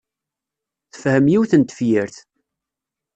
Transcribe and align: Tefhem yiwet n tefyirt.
Tefhem 0.91 1.25
yiwet 1.31 1.53
n 1.55 1.61
tefyirt. 1.63 2.15